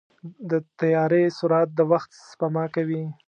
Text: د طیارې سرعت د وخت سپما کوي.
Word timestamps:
د 0.49 0.51
طیارې 0.79 1.23
سرعت 1.37 1.69
د 1.75 1.79
وخت 1.91 2.09
سپما 2.29 2.65
کوي. 2.75 3.03